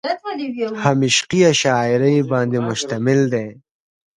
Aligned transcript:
هم 0.83 0.99
عشقيه 1.07 1.51
شاعرۍ 1.61 2.15
باندې 2.31 2.57
مشتمل 2.69 3.19
دي۔ 3.33 3.45